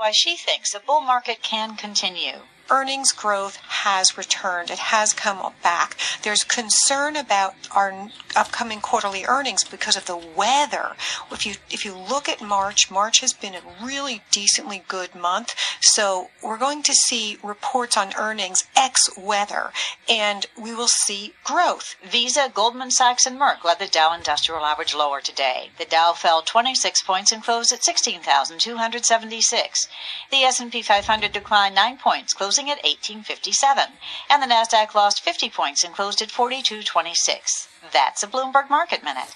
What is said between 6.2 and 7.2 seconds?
There's concern